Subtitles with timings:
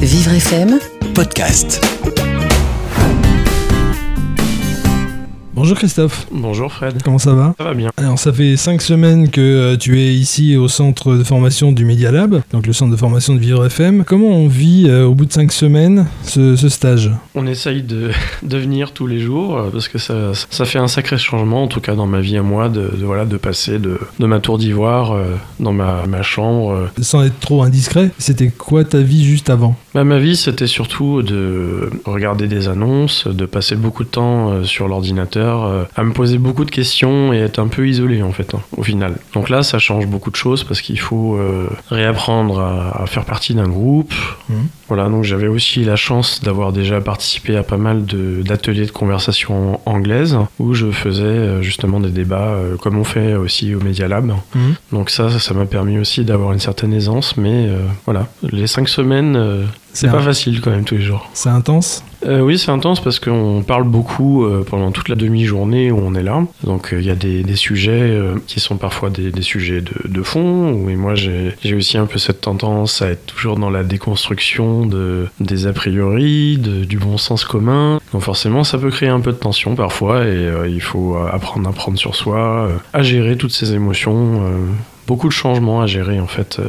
[0.00, 0.78] Vivre FM,
[1.14, 1.99] podcast.
[5.60, 7.02] Bonjour Christophe, Bonjour Fred.
[7.04, 7.90] comment ça va Ça va bien.
[7.98, 11.84] Alors ça fait cinq semaines que euh, tu es ici au centre de formation du
[11.84, 14.04] Media Lab, donc le centre de formation de Vivre FM.
[14.06, 17.10] Comment on vit euh, au bout de cinq semaines ce, ce stage?
[17.34, 18.10] On essaye de,
[18.42, 21.68] de venir tous les jours euh, parce que ça, ça fait un sacré changement, en
[21.68, 24.40] tout cas dans ma vie à moi, de, de, voilà, de passer de, de ma
[24.40, 25.14] tour d'ivoire
[25.58, 26.88] dans ma, ma chambre.
[27.02, 29.76] Sans être trop indiscret, c'était quoi ta vie juste avant?
[29.94, 34.88] Bah, ma vie, c'était surtout de regarder des annonces, de passer beaucoup de temps sur
[34.88, 38.54] l'ordinateur, euh, à me poser beaucoup de questions et être un peu isolé en fait,
[38.54, 39.16] hein, au final.
[39.34, 43.24] Donc là, ça change beaucoup de choses parce qu'il faut euh, réapprendre à, à faire
[43.24, 44.14] partie d'un groupe.
[44.48, 44.68] Mhm.
[44.88, 49.80] Voilà, donc j'avais aussi la chance d'avoir déjà participé à pas mal d'ateliers de, conversation
[49.86, 54.32] anglaise où je faisais euh, justement des débats comme on fait aussi au Media Lab.
[54.54, 54.74] Mhm.
[54.92, 58.88] Donc ça, ça m'a permis aussi d'avoir une certaine aisance, mais euh, voilà, les cinq
[58.88, 61.28] semaines, euh, c'est pas facile quand même tous les jours.
[61.34, 62.04] C'est intense?
[62.26, 66.14] Euh, oui, c'est intense parce qu'on parle beaucoup euh, pendant toute la demi-journée où on
[66.14, 66.44] est là.
[66.64, 68.14] Donc euh, il y a des, des sujets
[68.46, 70.86] qui sont parfois des, des sujets de, de fond.
[70.88, 75.26] Et moi, j'ai aussi un peu cette tendance à être toujours dans la déconstruction de,
[75.40, 78.00] des a priori, de- du bon sens commun.
[78.12, 81.72] Donc forcément, ça peut créer un peu de tension parfois et il faut apprendre à
[81.72, 84.42] prendre sur soi, à gérer toutes ces émotions.
[85.06, 86.60] beaucoup de changements à gérer en fait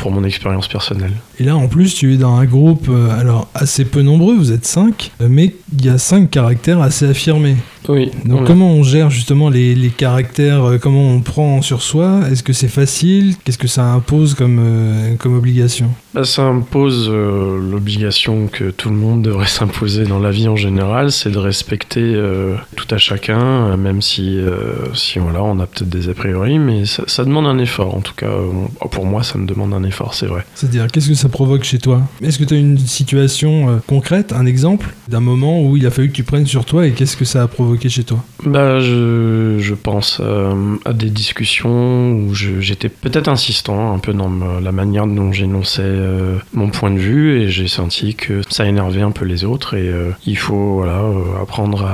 [0.00, 1.12] pour mon expérience personnelle.
[1.38, 4.50] Et là en plus tu es dans un groupe euh, alors assez peu nombreux, vous
[4.50, 7.56] êtes cinq, euh, mais il y a cinq caractères assez affirmés.
[7.88, 8.10] Oui.
[8.24, 12.20] Donc on- comment on gère justement les, les caractères, euh, comment on prend sur soi?
[12.30, 13.34] Est-ce que c'est facile?
[13.44, 15.90] Qu'est-ce que ça impose comme, euh, comme obligation?
[16.14, 20.56] Bah, ça impose euh, l'obligation que tout le monde devrait s'imposer dans la vie en
[20.56, 25.66] général, c'est de respecter euh, tout à chacun, même si, euh, si voilà, on a
[25.66, 27.94] peut-être des a priori, mais ça, ça demande un effort.
[27.94, 28.50] En tout cas, euh,
[28.90, 30.44] pour moi, ça me demande un effort, c'est vrai.
[30.54, 32.02] C'est-à-dire, qu'est-ce que ça provoque chez toi?
[32.22, 35.90] Est-ce que tu as une situation euh, concrète, un exemple d'un moment où il a
[35.90, 37.69] fallu que tu prennes sur toi et qu'est-ce que ça a provoqué?
[37.88, 43.98] Chez toi Bah, je, je pense euh, à des discussions où j'étais peut-être insistant un
[43.98, 44.30] peu dans
[44.60, 49.02] la manière dont j'énonçais euh, mon point de vue et j'ai senti que ça énervait
[49.02, 51.02] un peu les autres et euh, il faut voilà,
[51.40, 51.88] apprendre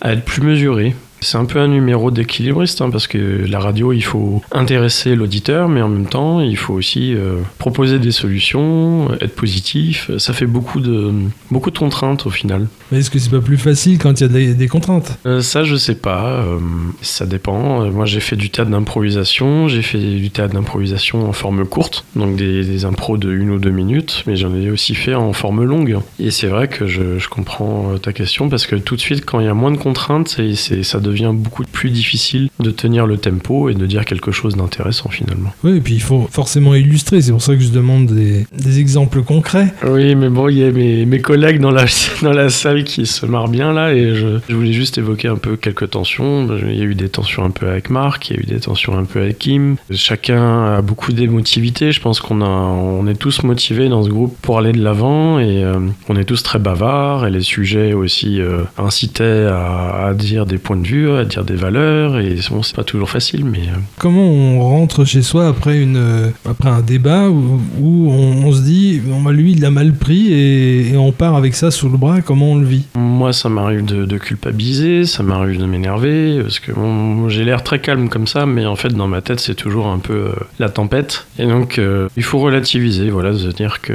[0.00, 0.94] à être plus mesuré.
[1.22, 5.68] C'est un peu un numéro d'équilibriste hein, parce que la radio, il faut intéresser l'auditeur,
[5.68, 10.10] mais en même temps, il faut aussi euh, proposer des solutions, être positif.
[10.18, 11.12] Ça fait beaucoup de,
[11.50, 12.68] beaucoup de contraintes au final.
[12.90, 15.18] Mais est-ce que c'est pas plus facile quand il y a des, des contraintes?
[15.26, 16.24] Euh, ça, je sais pas.
[16.42, 16.58] euh,
[17.02, 17.90] ça dépend.
[17.90, 19.68] Moi, j'ai fait du théâtre d'improvisation.
[19.68, 23.58] J'ai fait du théâtre d'improvisation en forme courte, donc des, des impros de une ou
[23.58, 24.24] deux minutes.
[24.26, 25.98] Mais j'en ai aussi fait en forme longue.
[26.18, 29.38] Et c'est vrai que je, je comprends ta question parce que tout de suite, quand
[29.40, 33.16] il y a moins de contraintes, c'est- ça devient beaucoup plus difficile de tenir le
[33.16, 35.52] tempo et de dire quelque chose d'intéressant finalement.
[35.64, 38.80] Oui, et puis il faut forcément illustrer, c'est pour ça que je demande des, des
[38.80, 39.72] exemples concrets.
[39.86, 41.84] Oui, mais bon, il y a mes, mes collègues dans la,
[42.22, 45.36] dans la salle qui se marrent bien là, et je, je voulais juste évoquer un
[45.36, 46.48] peu quelques tensions.
[46.68, 48.60] Il y a eu des tensions un peu avec Marc, il y a eu des
[48.60, 49.76] tensions un peu avec Kim.
[49.90, 51.92] Chacun a beaucoup d'émotivité.
[51.92, 55.38] Je pense qu'on a, on est tous motivés dans ce groupe pour aller de l'avant,
[55.38, 55.78] et euh,
[56.08, 60.58] on est tous très bavards, et les sujets aussi euh, incitaient à, à dire des
[60.58, 63.78] points de vue, à dire des valeurs, et bon, c'est pas toujours facile, mais euh,
[63.98, 68.52] Comment on rentre chez soi après, une, euh, après un débat où, où on, on
[68.52, 71.70] se dit, bon, bah, lui il l'a mal pris et, et on part avec ça
[71.70, 72.84] sous le bras, comment on le vit?
[72.94, 77.62] Moi, ça m'arrive de, de culpabiliser, ça m'arrive de m'énerver, parce que bon, j'ai l'air
[77.62, 80.32] très calme comme ça, mais en fait, dans ma tête, c'est toujours un peu euh,
[80.58, 81.26] la tempête.
[81.38, 83.92] Et donc, euh, il faut relativiser, voilà, de se dire que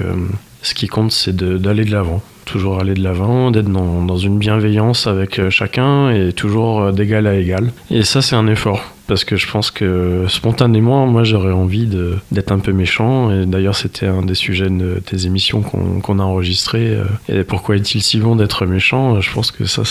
[0.62, 2.22] ce qui compte, c'est d'aller de l'avant.
[2.46, 6.92] Toujours aller de l'avant, d'être dans, dans une bienveillance avec euh, chacun et toujours euh,
[6.92, 7.72] d'égal à égal.
[7.92, 8.95] Et ça, c'est un effort.
[9.08, 11.88] Parce que je pense que spontanément, moi, j'aurais envie
[12.32, 13.32] d'être un peu méchant.
[13.32, 16.96] Et d'ailleurs, c'était un des sujets de, des émissions qu'on a enregistrées.
[16.96, 19.20] euh, Et pourquoi est-il si bon d'être méchant?
[19.22, 19.84] Je pense que ça,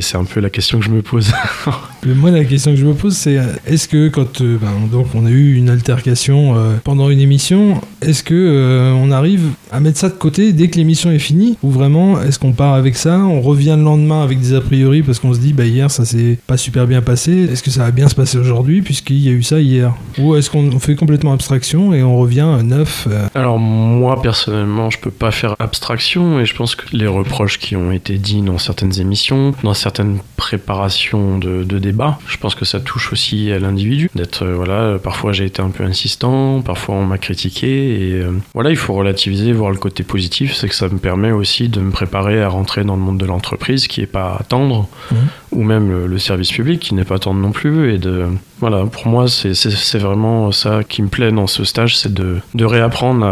[0.00, 1.32] c'est un peu la question que je me pose.
[2.06, 5.26] Moi la question que je me pose c'est, est-ce que quand euh, ben, donc on
[5.26, 9.42] a eu une altercation euh, pendant une émission, est-ce que on arrive
[9.72, 11.56] à mettre ça de côté dès que l'émission est finie?
[11.62, 15.02] Ou vraiment, est-ce qu'on part avec ça, on revient le lendemain avec des a priori
[15.02, 17.82] parce qu'on se dit, bah hier ça s'est pas super bien passé, est-ce que ça
[17.84, 18.57] va bien se passer aujourd'hui?
[18.62, 22.18] Puisqu'il y a eu ça hier Ou est-ce qu'on on fait complètement abstraction et on
[22.18, 26.74] revient à neuf euh, Alors moi personnellement je peux pas faire abstraction et je pense
[26.74, 31.78] que les reproches qui ont été dits dans certaines émissions, dans certaines préparations de, de
[31.78, 34.10] débats, je pense que ça touche aussi à l'individu.
[34.14, 38.32] D'être euh, voilà, parfois j'ai été un peu insistant, parfois on m'a critiqué et euh,
[38.54, 41.80] voilà il faut relativiser, voir le côté positif, c'est que ça me permet aussi de
[41.80, 45.28] me préparer à rentrer dans le monde de l'entreprise qui est pas tendre Mhm.
[45.52, 48.26] Ou même le, service public qui n'est pas tendre non plus et de
[48.60, 49.54] voilà pour moi c'est-
[49.98, 53.24] vraiment ça qui me plaît dans ce stage c'est de, de réapprendre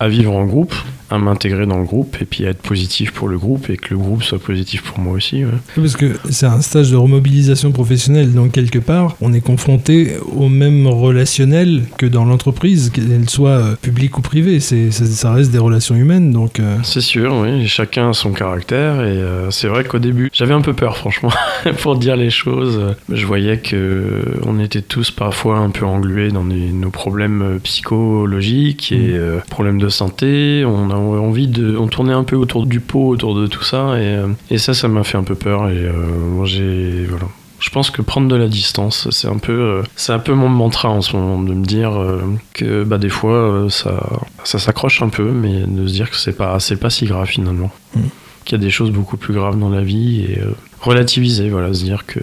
[0.00, 0.74] à vivre en groupe
[1.12, 3.90] à m'intégrer dans le groupe et puis à être positif pour le groupe et que
[3.90, 5.44] le groupe soit positif pour moi aussi.
[5.76, 10.48] Parce que c'est un stage de remobilisation professionnelle, donc quelque part, on est confronté au
[10.48, 14.60] même relationnel que dans l'entreprise, qu'elle soit euh, publique ou privée.
[14.60, 16.60] C'est, ça, reste des relations humaines, donc.
[16.60, 16.76] Euh.
[16.82, 17.66] C'est sûr, oui.
[17.66, 21.32] Chacun a son caractère et euh, c'est vrai qu'au début, j'avais un peu peur, franchement,
[21.82, 22.80] pour dire les choses.
[23.10, 29.12] Je voyais que on était tous parfois un peu englués dans nos problèmes psychologiques et
[29.12, 29.42] mmh.
[29.50, 30.64] problèmes de santé.
[30.66, 34.00] On a envie de, on tournait un peu autour du pot, autour de tout ça
[34.00, 34.18] et,
[34.50, 35.90] et ça, ça m'a fait un peu peur et
[36.30, 37.26] moi j'ai voilà
[37.62, 40.48] je pense que prendre de la distance, c'est un peu, euh, c'est un peu mon
[40.48, 42.20] mantra en ce moment, de me dire euh,
[42.54, 46.16] que bah, des fois euh, ça, ça s'accroche un peu, mais de se dire que
[46.16, 47.70] c'est pas, c'est pas si grave finalement.
[47.94, 48.00] Mm.
[48.44, 50.40] Qu'il y a des choses beaucoup plus graves dans la vie et
[50.80, 52.18] relativiser, voilà, se dire que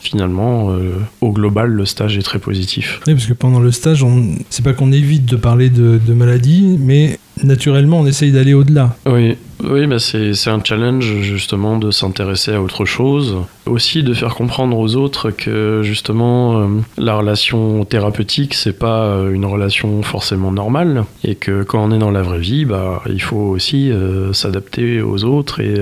[0.00, 0.72] finalement,
[1.20, 3.00] au global, le stage est très positif.
[3.08, 4.36] Oui, parce que pendant le stage, on...
[4.48, 8.96] c'est pas qu'on évite de parler de, de maladie, mais naturellement, on essaye d'aller au-delà.
[9.06, 13.36] Oui, oui, bah c'est un challenge justement de s'intéresser à autre chose.
[13.64, 16.66] Aussi de faire comprendre aux autres que justement euh,
[16.98, 21.98] la relation thérapeutique c'est pas euh, une relation forcément normale et que quand on est
[21.98, 25.74] dans la vraie vie, bah, il faut aussi euh, s'adapter aux autres et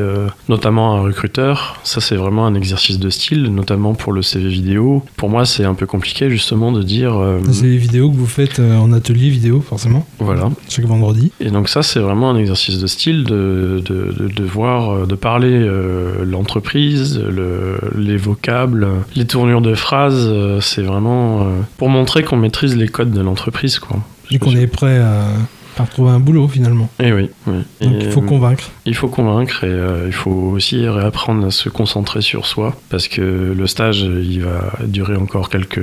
[0.49, 1.81] notamment un recruteur.
[1.85, 5.03] Ça c'est vraiment un exercice de style, notamment pour le CV vidéo.
[5.17, 7.21] Pour moi c'est un peu compliqué justement de dire.
[7.51, 10.07] c'est les vidéos que vous faites en atelier vidéo forcément.
[10.19, 10.51] Voilà.
[10.69, 11.33] Chaque vendredi.
[11.45, 15.53] Et donc ça c'est vraiment un exercice de style de de, voir, euh, de parler
[15.53, 17.23] euh, l'entreprise,
[17.97, 20.27] les vocables, les tournures de phrases.
[20.27, 21.47] Euh, c'est vraiment
[21.77, 23.79] pour montrer qu'on maîtrise les codes de l'entreprise.
[23.79, 23.99] Quoi.
[24.31, 25.27] Et qu'on est prêt à,
[25.77, 26.89] par trouver un boulot finalement.
[27.01, 27.31] Et eh oui.
[27.47, 28.71] Donc il faut convaincre.
[28.87, 33.09] Il faut convaincre et euh, il faut aussi réapprendre à se concentrer sur soi parce
[33.09, 35.81] que le stage il va durer encore quelques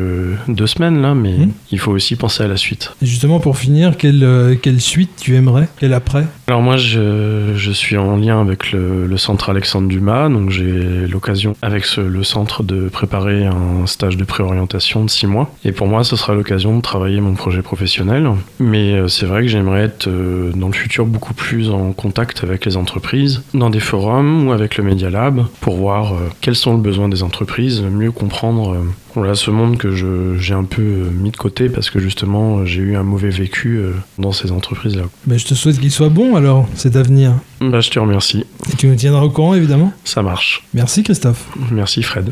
[0.48, 1.52] deux semaines là, mais hmm.
[1.72, 2.94] il faut aussi penser à la suite.
[3.02, 5.68] Et justement pour finir, quelle, euh, quelle suite tu aimerais?
[5.80, 6.26] Quelle après?
[6.48, 11.08] Alors moi je, je, suis en lien avec le, le centre Alexandre Dumas, donc j'ai
[11.08, 15.54] l'occasion avec ce, le centre de préparer un stage de préorientation de six mois.
[15.64, 18.30] Et pour moi ce sera l'occasion de travailler mon projet professionnel.
[18.60, 22.44] Mais euh, c'est vrai que j'aimerais être euh, dans le futur beaucoup plus en contact
[22.44, 26.56] avec les entreprises, dans des forums ou avec le Media Lab, pour voir euh, quels
[26.56, 28.80] sont les besoins des entreprises, mieux comprendre euh,
[29.16, 29.94] voilà, ce monde que
[30.38, 33.82] j'ai un peu mis de côté parce que justement j'ai eu un mauvais vécu
[34.18, 35.04] dans ces entreprises-là.
[35.26, 37.34] Ben, je te souhaite qu'il soit bon alors, cet avenir.
[37.60, 38.46] Bah, je te remercie.
[38.72, 40.64] Et tu me tiendras au courant évidemment Ça marche.
[40.74, 41.46] Merci Christophe.
[41.72, 42.32] Merci Fred.